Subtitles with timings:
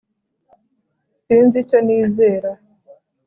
[1.21, 2.51] Sinzi icyo nizera